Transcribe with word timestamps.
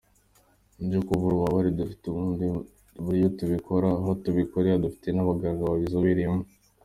Ibyo 0.81 0.99
kuvura 1.07 1.33
ububabare 1.35 1.69
dufite 1.79 2.03
ubundi 2.07 2.45
buryo 3.03 3.27
tubikora, 3.37 3.89
aho 3.99 4.11
tubikorera, 4.23 4.83
dufite 4.85 5.07
n’abaganga 5.11 5.69
babizobereyemo. 5.71 6.41